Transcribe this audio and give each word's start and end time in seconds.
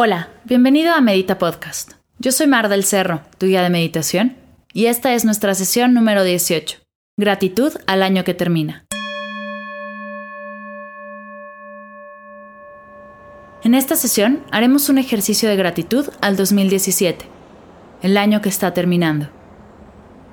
Hola, 0.00 0.28
bienvenido 0.44 0.94
a 0.94 1.00
Medita 1.00 1.38
Podcast. 1.38 1.94
Yo 2.20 2.30
soy 2.30 2.46
Mar 2.46 2.68
del 2.68 2.84
Cerro, 2.84 3.22
tu 3.36 3.46
guía 3.46 3.64
de 3.64 3.68
meditación, 3.68 4.36
y 4.72 4.86
esta 4.86 5.12
es 5.12 5.24
nuestra 5.24 5.56
sesión 5.56 5.92
número 5.92 6.22
18. 6.22 6.78
Gratitud 7.16 7.72
al 7.88 8.04
año 8.04 8.22
que 8.22 8.32
termina. 8.32 8.84
En 13.64 13.74
esta 13.74 13.96
sesión 13.96 14.44
haremos 14.52 14.88
un 14.88 14.98
ejercicio 14.98 15.48
de 15.48 15.56
gratitud 15.56 16.08
al 16.20 16.36
2017, 16.36 17.24
el 18.02 18.16
año 18.18 18.40
que 18.40 18.50
está 18.50 18.72
terminando. 18.72 19.30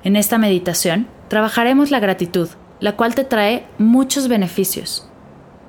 En 0.04 0.14
esta 0.14 0.38
meditación 0.38 1.08
trabajaremos 1.26 1.90
la 1.90 1.98
gratitud, 1.98 2.50
la 2.78 2.94
cual 2.94 3.16
te 3.16 3.24
trae 3.24 3.66
muchos 3.78 4.28
beneficios. 4.28 5.10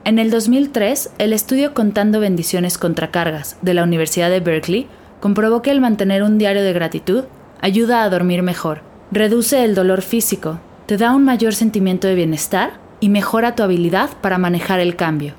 En 0.07 0.19
el 0.19 0.31
2003, 0.31 1.15
el 1.17 1.33
estudio 1.33 1.73
Contando 1.73 2.21
Bendiciones 2.21 2.77
contra 2.77 3.11
Cargas 3.11 3.57
de 3.61 3.73
la 3.73 3.83
Universidad 3.83 4.29
de 4.29 4.39
Berkeley 4.39 4.87
comprobó 5.19 5.61
que 5.61 5.69
el 5.69 5.81
mantener 5.81 6.23
un 6.23 6.37
diario 6.37 6.63
de 6.63 6.71
gratitud 6.71 7.25
ayuda 7.59 8.04
a 8.04 8.09
dormir 8.09 8.41
mejor, 8.41 8.83
reduce 9.11 9.65
el 9.65 9.75
dolor 9.75 10.01
físico, 10.01 10.61
te 10.85 10.96
da 10.96 11.13
un 11.13 11.25
mayor 11.25 11.54
sentimiento 11.54 12.07
de 12.07 12.15
bienestar 12.15 12.79
y 13.01 13.09
mejora 13.09 13.54
tu 13.54 13.63
habilidad 13.63 14.09
para 14.21 14.37
manejar 14.37 14.79
el 14.79 14.96
cambio. 14.96 15.33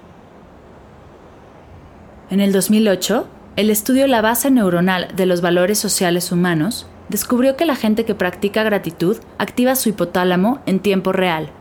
En 2.29 2.41
el 2.41 2.53
2008, 2.53 3.27
el 3.57 3.71
estudio 3.71 4.07
La 4.07 4.21
base 4.21 4.51
neuronal 4.51 5.09
de 5.17 5.25
los 5.25 5.41
valores 5.41 5.79
sociales 5.79 6.31
humanos 6.31 6.87
descubrió 7.09 7.57
que 7.57 7.65
la 7.65 7.75
gente 7.75 8.05
que 8.05 8.15
practica 8.15 8.65
gratitud 8.65 9.17
activa 9.39 9.77
su 9.77 9.89
hipotálamo 9.89 10.61
en 10.67 10.81
tiempo 10.81 11.13
real. 11.13 11.53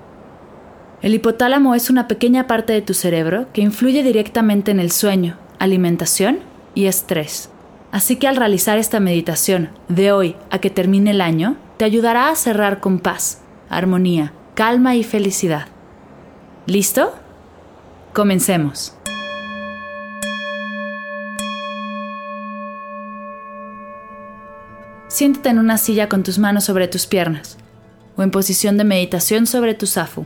El 1.00 1.14
hipotálamo 1.14 1.76
es 1.76 1.92
una 1.92 2.08
pequeña 2.08 2.48
parte 2.48 2.74
de 2.74 2.82
tu 2.82 2.96
cerebro 2.96 3.48
que 3.54 3.62
influye 3.62 4.02
directamente 4.02 4.72
en 4.72 4.80
el 4.80 4.92
sueño, 4.92 5.38
alimentación 5.60 6.40
y 6.74 6.88
estrés. 6.88 7.50
Así 7.92 8.16
que 8.16 8.28
al 8.28 8.36
realizar 8.36 8.80
esta 8.80 9.00
meditación 9.00 9.70
de 9.90 10.12
hoy 10.12 10.36
a 10.50 10.58
que 10.58 10.72
termine 10.72 11.12
el 11.12 11.22
año, 11.22 11.56
te 11.78 11.86
ayudará 11.86 12.30
a 12.30 12.36
cerrar 12.36 12.80
con 12.80 12.98
paz, 12.98 13.42
armonía, 13.70 14.34
calma 14.56 14.96
y 14.96 15.04
felicidad. 15.04 15.68
¿Listo? 16.66 17.14
Comencemos. 18.14 18.96
Siéntate 25.08 25.50
en 25.50 25.60
una 25.60 25.78
silla 25.78 26.10
con 26.10 26.24
tus 26.24 26.40
manos 26.40 26.64
sobre 26.64 26.88
tus 26.88 27.06
piernas 27.06 27.58
o 28.16 28.24
en 28.24 28.32
posición 28.32 28.78
de 28.78 28.84
meditación 28.84 29.46
sobre 29.46 29.76
tu 29.76 29.86
zafu. 29.86 30.26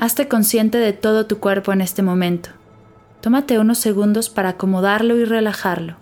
Hazte 0.00 0.28
consciente 0.28 0.78
de 0.78 0.92
todo 0.92 1.26
tu 1.26 1.40
cuerpo 1.40 1.72
en 1.72 1.80
este 1.80 2.02
momento. 2.02 2.50
Tómate 3.20 3.58
unos 3.58 3.78
segundos 3.78 4.28
para 4.28 4.50
acomodarlo 4.50 5.16
y 5.16 5.24
relajarlo. 5.24 5.96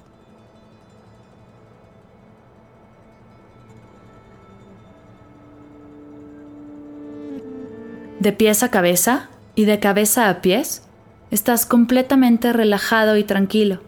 De 8.20 8.32
pies 8.34 8.62
a 8.62 8.70
cabeza 8.70 9.30
y 9.54 9.64
de 9.64 9.80
cabeza 9.80 10.28
a 10.28 10.42
pies, 10.42 10.86
estás 11.30 11.64
completamente 11.64 12.52
relajado 12.52 13.16
y 13.16 13.24
tranquilo. 13.24 13.80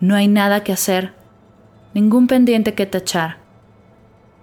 No 0.00 0.16
hay 0.16 0.26
nada 0.26 0.64
que 0.64 0.72
hacer, 0.72 1.12
ningún 1.94 2.26
pendiente 2.26 2.74
que 2.74 2.86
tachar. 2.86 3.36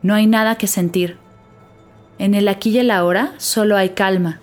No 0.02 0.14
hay 0.14 0.26
nada 0.26 0.56
que 0.56 0.68
sentir. 0.68 1.27
En 2.20 2.34
el 2.34 2.48
aquí 2.48 2.72
y 2.72 2.80
el 2.80 2.92
ahora 2.92 3.34
solo 3.38 3.78
hay 3.78 3.90
calma, 3.90 4.40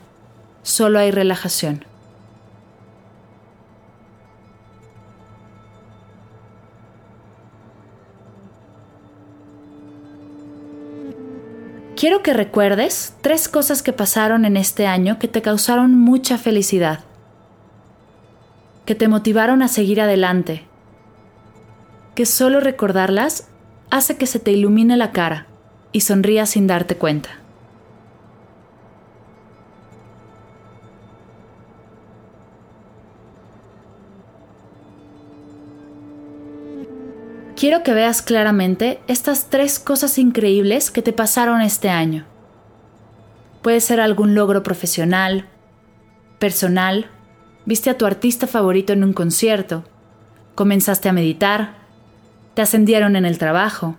solo 0.63 0.99
hay 0.99 1.11
relajación. 1.11 1.85
Quiero 11.97 12.23
que 12.23 12.33
recuerdes 12.33 13.15
tres 13.23 13.49
cosas 13.49 13.83
que 13.83 13.93
pasaron 13.93 14.45
en 14.45 14.57
este 14.57 14.87
año 14.87 15.19
que 15.19 15.27
te 15.27 15.43
causaron 15.43 15.99
mucha 15.99 16.39
felicidad, 16.39 17.01
que 18.85 18.95
te 18.95 19.09
motivaron 19.09 19.63
a 19.63 19.69
seguir 19.69 20.01
adelante, 20.01 20.65
que 22.15 22.27
solo 22.27 22.61
recordarlas 22.61 23.49
hace 23.91 24.17
que 24.17 24.27
se 24.27 24.39
te 24.39 24.53
ilumine 24.53 24.97
la 24.97 25.13
cara 25.13 25.47
y 25.93 26.01
sonrías 26.03 26.51
sin 26.51 26.67
darte 26.67 26.97
cuenta. 26.97 27.44
Quiero 37.65 37.83
que 37.83 37.95
veas 37.95 38.21
claramente 38.21 39.01
estas 39.07 39.49
tres 39.49 39.79
cosas 39.79 40.19
increíbles 40.19 40.91
que 40.91 41.01
te 41.01 41.15
pasaron 41.15 41.63
este 41.63 41.89
año. 41.89 42.27
Puede 43.63 43.81
ser 43.81 44.01
algún 44.01 44.35
logro 44.35 44.63
profesional, 44.63 45.49
personal, 46.39 47.07
viste 47.65 47.89
a 47.89 47.97
tu 47.97 48.05
artista 48.05 48.47
favorito 48.47 48.93
en 48.93 49.03
un 49.03 49.15
concierto, 49.15 49.83
comenzaste 50.55 51.09
a 51.09 51.15
meditar, 51.15 51.77
te 52.53 52.61
ascendieron 52.61 53.17
en 53.17 53.25
el 53.25 53.39
trabajo, 53.39 53.97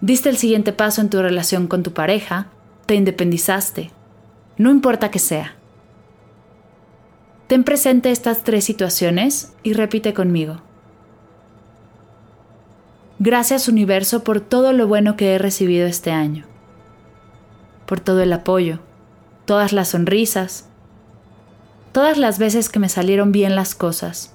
diste 0.00 0.30
el 0.30 0.38
siguiente 0.38 0.72
paso 0.72 1.02
en 1.02 1.10
tu 1.10 1.20
relación 1.20 1.66
con 1.66 1.82
tu 1.82 1.92
pareja, 1.92 2.46
te 2.86 2.94
independizaste, 2.94 3.90
no 4.56 4.70
importa 4.70 5.10
que 5.10 5.18
sea. 5.18 5.54
Ten 7.46 7.62
presente 7.62 8.10
estas 8.10 8.42
tres 8.42 8.64
situaciones 8.64 9.52
y 9.62 9.74
repite 9.74 10.14
conmigo. 10.14 10.62
Gracias 13.24 13.68
universo 13.68 14.24
por 14.24 14.40
todo 14.40 14.72
lo 14.72 14.88
bueno 14.88 15.14
que 15.14 15.32
he 15.32 15.38
recibido 15.38 15.86
este 15.86 16.10
año, 16.10 16.44
por 17.86 18.00
todo 18.00 18.20
el 18.20 18.32
apoyo, 18.32 18.80
todas 19.44 19.72
las 19.72 19.90
sonrisas, 19.90 20.66
todas 21.92 22.18
las 22.18 22.40
veces 22.40 22.68
que 22.68 22.80
me 22.80 22.88
salieron 22.88 23.30
bien 23.30 23.54
las 23.54 23.76
cosas. 23.76 24.34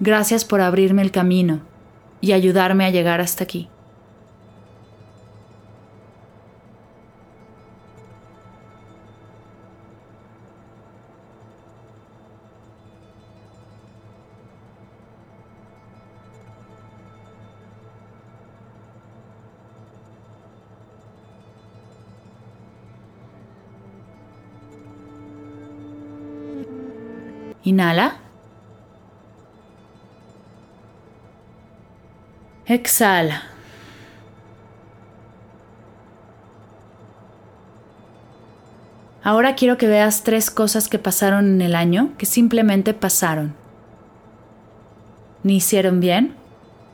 Gracias 0.00 0.44
por 0.44 0.60
abrirme 0.60 1.00
el 1.00 1.12
camino 1.12 1.62
y 2.20 2.32
ayudarme 2.32 2.84
a 2.84 2.90
llegar 2.90 3.22
hasta 3.22 3.44
aquí. 3.44 3.70
Inhala. 27.64 28.18
Exhala. 32.66 33.42
Ahora 39.22 39.54
quiero 39.54 39.78
que 39.78 39.88
veas 39.88 40.22
tres 40.22 40.50
cosas 40.50 40.88
que 40.88 40.98
pasaron 40.98 41.46
en 41.46 41.62
el 41.62 41.74
año 41.74 42.12
que 42.18 42.26
simplemente 42.26 42.92
pasaron. 42.92 43.54
Ni 45.42 45.56
hicieron 45.56 46.00
bien, 46.00 46.34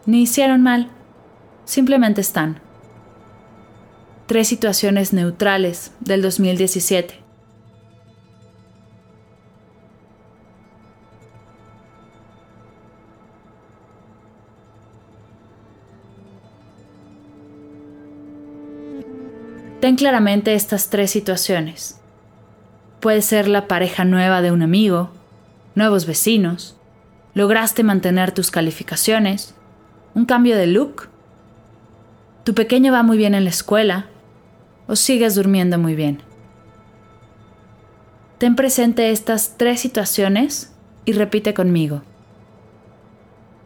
ni 0.06 0.22
hicieron 0.22 0.62
mal. 0.62 0.90
Simplemente 1.64 2.20
están. 2.20 2.60
Tres 4.26 4.46
situaciones 4.46 5.12
neutrales 5.12 5.90
del 5.98 6.22
2017. 6.22 7.19
Ten 19.80 19.96
claramente 19.96 20.52
estas 20.52 20.90
tres 20.90 21.10
situaciones. 21.10 21.98
Puede 23.00 23.22
ser 23.22 23.48
la 23.48 23.66
pareja 23.66 24.04
nueva 24.04 24.42
de 24.42 24.52
un 24.52 24.60
amigo, 24.60 25.08
nuevos 25.74 26.04
vecinos, 26.04 26.76
lograste 27.32 27.82
mantener 27.82 28.32
tus 28.32 28.50
calificaciones, 28.50 29.54
un 30.14 30.26
cambio 30.26 30.58
de 30.58 30.66
look, 30.66 31.08
tu 32.44 32.54
pequeño 32.54 32.92
va 32.92 33.02
muy 33.02 33.16
bien 33.16 33.34
en 33.34 33.44
la 33.44 33.50
escuela 33.50 34.06
o 34.86 34.96
sigues 34.96 35.34
durmiendo 35.34 35.78
muy 35.78 35.94
bien. 35.94 36.20
Ten 38.36 38.56
presente 38.56 39.10
estas 39.10 39.56
tres 39.56 39.80
situaciones 39.80 40.74
y 41.06 41.12
repite 41.12 41.54
conmigo. 41.54 42.02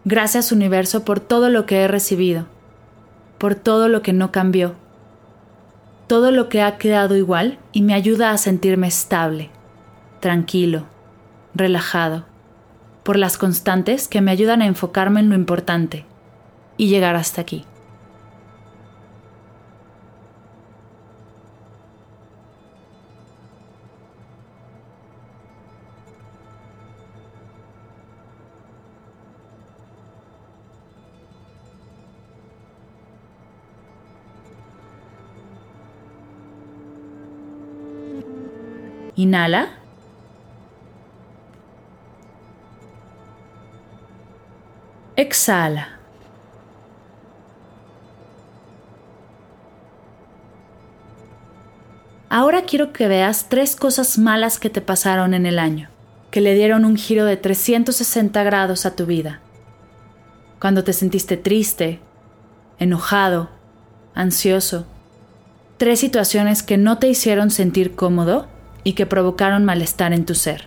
Gracias 0.05 0.52
universo 0.52 1.05
por 1.05 1.19
todo 1.19 1.49
lo 1.49 1.67
que 1.67 1.81
he 1.81 1.88
recibido, 1.88 2.46
por 3.38 3.56
todo 3.56 3.88
lo 3.88 4.00
que 4.02 4.12
no 4.12 4.31
cambió 4.31 4.76
todo 6.06 6.30
lo 6.30 6.48
que 6.48 6.62
ha 6.62 6.78
quedado 6.78 7.16
igual 7.16 7.58
y 7.72 7.82
me 7.82 7.94
ayuda 7.94 8.30
a 8.30 8.38
sentirme 8.38 8.88
estable, 8.88 9.50
tranquilo, 10.20 10.84
relajado, 11.54 12.24
por 13.02 13.18
las 13.18 13.38
constantes 13.38 14.08
que 14.08 14.20
me 14.20 14.30
ayudan 14.30 14.62
a 14.62 14.66
enfocarme 14.66 15.20
en 15.20 15.28
lo 15.28 15.34
importante 15.34 16.04
y 16.76 16.88
llegar 16.88 17.16
hasta 17.16 17.40
aquí. 17.40 17.64
Inhala. 39.16 39.69
Exhala. 45.16 45.99
Ahora 52.28 52.62
quiero 52.62 52.93
que 52.93 53.06
veas 53.06 53.49
tres 53.49 53.76
cosas 53.76 54.19
malas 54.19 54.58
que 54.58 54.69
te 54.69 54.81
pasaron 54.81 55.34
en 55.34 55.46
el 55.46 55.60
año, 55.60 55.88
que 56.32 56.40
le 56.40 56.55
dieron 56.55 56.84
un 56.84 56.96
giro 56.96 57.25
de 57.26 57.37
360 57.37 58.43
grados 58.43 58.87
a 58.87 58.96
tu 58.96 59.06
vida. 59.06 59.38
Cuando 60.58 60.82
te 60.82 60.93
sentiste 60.93 61.37
triste, 61.37 62.00
enojado, 62.81 63.50
ansioso. 64.14 64.84
Tres 65.76 66.00
situaciones 66.00 66.64
que 66.64 66.76
no 66.76 66.99
te 66.99 67.06
hicieron 67.06 67.50
sentir 67.50 67.94
cómodo 67.94 68.49
y 68.84 68.92
que 68.92 69.06
provocaron 69.06 69.64
malestar 69.64 70.12
en 70.12 70.26
tu 70.26 70.34
ser. 70.34 70.66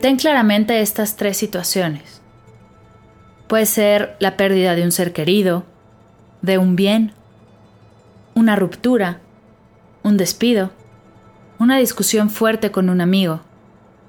Ten 0.00 0.16
claramente 0.16 0.82
estas 0.82 1.16
tres 1.16 1.38
situaciones. 1.38 2.20
Puede 3.46 3.64
ser 3.64 4.16
la 4.20 4.36
pérdida 4.36 4.74
de 4.74 4.82
un 4.82 4.92
ser 4.92 5.14
querido, 5.14 5.64
de 6.42 6.58
un 6.58 6.76
bien, 6.76 7.12
una 8.34 8.54
ruptura, 8.54 9.20
un 10.02 10.18
despido, 10.18 10.72
una 11.58 11.78
discusión 11.78 12.28
fuerte 12.28 12.70
con 12.70 12.90
un 12.90 13.00
amigo, 13.00 13.40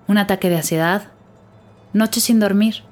un 0.08 0.18
ataque 0.18 0.50
de 0.50 0.58
ansiedad, 0.58 1.12
noche 1.96 2.20
sin 2.20 2.42
dormir. 2.42 2.84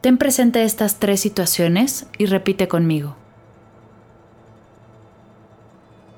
Ten 0.00 0.16
presente 0.16 0.62
estas 0.62 1.00
tres 1.00 1.20
situaciones 1.20 2.06
y 2.18 2.26
repite 2.26 2.68
conmigo. 2.68 3.16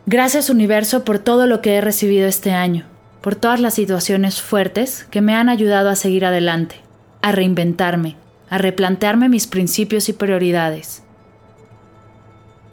Gracias 0.04 0.50
universo 0.50 1.02
por 1.04 1.18
todo 1.18 1.46
lo 1.46 1.62
que 1.62 1.74
he 1.74 1.80
recibido 1.80 2.28
este 2.28 2.52
año, 2.52 2.84
por 3.22 3.36
todas 3.36 3.58
las 3.58 3.72
situaciones 3.72 4.42
fuertes 4.42 5.04
que 5.10 5.22
me 5.22 5.34
han 5.34 5.48
ayudado 5.48 5.88
a 5.88 5.96
seguir 5.96 6.26
adelante, 6.26 6.76
a 7.22 7.32
reinventarme, 7.32 8.16
a 8.50 8.58
replantearme 8.58 9.30
mis 9.30 9.46
principios 9.46 10.10
y 10.10 10.12
prioridades. 10.12 11.02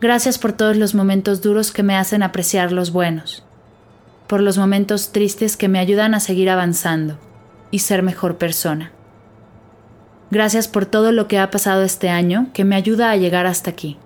Gracias 0.02 0.38
por 0.38 0.52
todos 0.52 0.76
los 0.76 0.94
momentos 0.94 1.42
duros 1.42 1.72
que 1.72 1.84
me 1.84 1.96
hacen 1.96 2.22
apreciar 2.22 2.74
los 2.74 2.92
buenos, 2.92 3.46
por 4.28 4.42
los 4.42 4.58
momentos 4.58 5.14
tristes 5.14 5.56
que 5.56 5.70
me 5.70 5.80
ayudan 5.80 6.14
a 6.16 6.20
seguir 6.20 6.50
avanzando 6.50 7.18
y 7.72 7.80
ser 7.80 8.04
mejor 8.04 8.38
persona. 8.38 8.92
Gracias 10.32 10.68
por 10.68 10.86
todo 10.86 11.12
lo 11.12 11.28
que 11.28 11.40
ha 11.40 11.50
pasado 11.50 11.84
este 11.84 12.10
año 12.10 12.48
que 12.54 12.64
me 12.64 12.76
ayuda 12.76 13.12
a 13.12 13.16
llegar 13.16 13.48
hasta 13.48 13.72
aquí. 13.72 13.98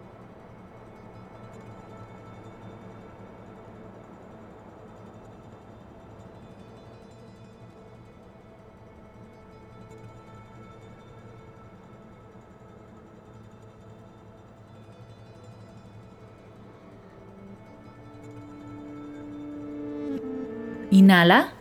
Inhala. 20.92 21.53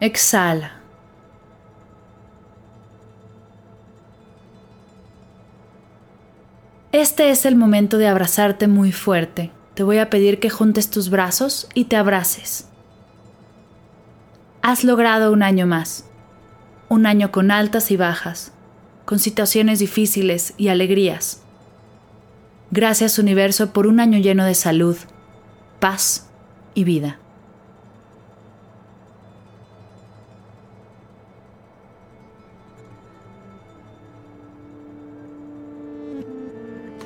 Exhala. 0.00 0.74
Este 6.92 7.30
es 7.30 7.44
el 7.44 7.56
momento 7.56 7.98
de 7.98 8.06
abrazarte 8.06 8.68
muy 8.68 8.92
fuerte. 8.92 9.50
Te 9.74 9.82
voy 9.82 9.98
a 9.98 10.08
pedir 10.08 10.38
que 10.38 10.50
juntes 10.50 10.88
tus 10.90 11.10
brazos 11.10 11.68
y 11.74 11.86
te 11.86 11.96
abraces. 11.96 12.68
Has 14.62 14.84
logrado 14.84 15.32
un 15.32 15.42
año 15.42 15.66
más. 15.66 16.04
Un 16.88 17.04
año 17.04 17.32
con 17.32 17.50
altas 17.50 17.90
y 17.90 17.96
bajas, 17.96 18.52
con 19.04 19.18
situaciones 19.18 19.80
difíciles 19.80 20.54
y 20.56 20.68
alegrías. 20.68 21.42
Gracias 22.70 23.18
universo 23.18 23.72
por 23.72 23.88
un 23.88 23.98
año 23.98 24.18
lleno 24.20 24.44
de 24.44 24.54
salud, 24.54 24.96
paz 25.80 26.28
y 26.74 26.84
vida. 26.84 27.18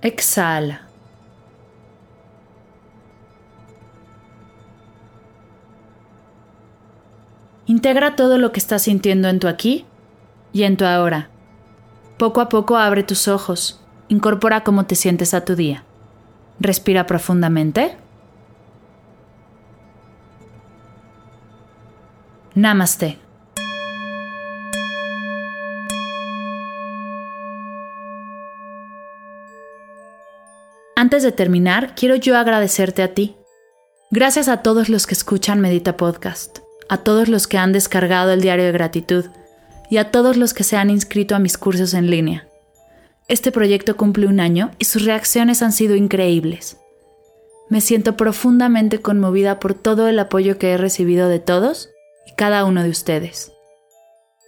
Exhala. 0.00 0.82
Integra 7.66 8.16
todo 8.16 8.38
lo 8.38 8.52
que 8.52 8.60
estás 8.60 8.82
sintiendo 8.82 9.28
en 9.28 9.40
tu 9.40 9.48
aquí 9.48 9.84
y 10.52 10.62
en 10.62 10.76
tu 10.76 10.84
ahora. 10.84 11.28
Poco 12.16 12.40
a 12.40 12.48
poco 12.48 12.76
abre 12.76 13.02
tus 13.02 13.28
ojos, 13.28 13.80
incorpora 14.08 14.64
cómo 14.64 14.86
te 14.86 14.94
sientes 14.94 15.34
a 15.34 15.44
tu 15.44 15.54
día. 15.54 15.84
Respira 16.60 17.06
profundamente. 17.06 17.96
Namaste. 22.54 23.27
Antes 30.98 31.22
de 31.22 31.30
terminar, 31.30 31.94
quiero 31.94 32.16
yo 32.16 32.36
agradecerte 32.36 33.04
a 33.04 33.14
ti. 33.14 33.36
Gracias 34.10 34.48
a 34.48 34.62
todos 34.62 34.88
los 34.88 35.06
que 35.06 35.14
escuchan 35.14 35.60
Medita 35.60 35.96
Podcast, 35.96 36.58
a 36.88 37.04
todos 37.04 37.28
los 37.28 37.46
que 37.46 37.56
han 37.56 37.72
descargado 37.72 38.32
el 38.32 38.40
diario 38.40 38.64
de 38.64 38.72
gratitud 38.72 39.26
y 39.90 39.98
a 39.98 40.10
todos 40.10 40.36
los 40.36 40.54
que 40.54 40.64
se 40.64 40.76
han 40.76 40.90
inscrito 40.90 41.36
a 41.36 41.38
mis 41.38 41.56
cursos 41.56 41.94
en 41.94 42.10
línea. 42.10 42.48
Este 43.28 43.52
proyecto 43.52 43.96
cumple 43.96 44.26
un 44.26 44.40
año 44.40 44.72
y 44.80 44.86
sus 44.86 45.04
reacciones 45.04 45.62
han 45.62 45.70
sido 45.70 45.94
increíbles. 45.94 46.78
Me 47.68 47.80
siento 47.80 48.16
profundamente 48.16 49.00
conmovida 49.00 49.60
por 49.60 49.74
todo 49.74 50.08
el 50.08 50.18
apoyo 50.18 50.58
que 50.58 50.72
he 50.72 50.78
recibido 50.78 51.28
de 51.28 51.38
todos 51.38 51.90
y 52.26 52.34
cada 52.34 52.64
uno 52.64 52.82
de 52.82 52.90
ustedes. 52.90 53.52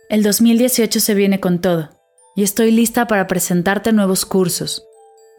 El 0.09 0.25
2018 0.25 0.99
se 0.99 1.15
viene 1.15 1.39
con 1.39 1.61
todo 1.61 1.91
y 2.35 2.43
estoy 2.43 2.73
lista 2.73 3.07
para 3.07 3.29
presentarte 3.29 3.93
nuevos 3.93 4.27
cursos, 4.27 4.85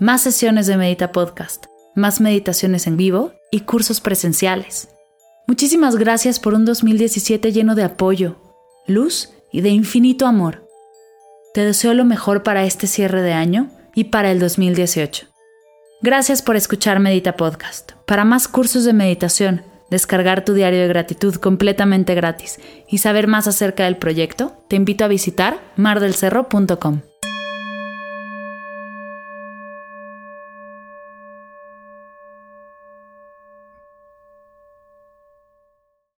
más 0.01 0.24
sesiones 0.24 0.65
de 0.65 0.77
Medita 0.77 1.12
Podcast, 1.12 1.67
más 1.96 2.22
meditaciones 2.22 2.88
en 2.88 2.98
vivo 2.98 3.34
y 3.51 3.62
cursos 3.62 4.01
presenciales. 4.01 4.89
Muchísimas 5.46 5.96
gracias 5.96 6.39
por 6.39 6.55
un 6.55 6.65
2017 6.65 7.51
lleno 7.51 7.75
de 7.75 7.84
apoyo, 7.84 8.38
luz 8.88 9.29
y 9.51 9.62
de 9.62 9.70
infinito 9.70 10.25
amor. 10.25 10.67
Te 11.53 11.63
deseo 11.63 11.93
lo 11.93 12.03
mejor 12.03 12.41
para 12.41 12.63
este 12.65 12.88
cierre 12.88 13.22
de 13.22 13.34
año 13.34 13.70
y 13.93 14.05
para 14.05 14.31
el 14.31 14.39
2018. 14.39 15.27
Gracias 16.01 16.41
por 16.41 16.55
escuchar 16.55 17.00
Medita 17.00 17.38
Podcast. 17.38 17.91
Para 18.08 18.25
más 18.25 18.48
cursos 18.48 18.86
de 18.86 18.93
meditación, 18.93 19.62
descargar 19.91 20.43
tu 20.43 20.55
diario 20.55 20.79
de 20.79 20.88
gratitud 20.88 21.36
completamente 21.36 22.15
gratis 22.15 22.60
y 22.89 22.98
saber 22.98 23.27
más 23.27 23.48
acerca 23.48 23.84
del 23.84 23.98
proyecto, 23.98 24.63
te 24.67 24.77
invito 24.77 25.05
a 25.05 25.10
visitar 25.10 25.62
mardelcerro.com. 25.75 27.01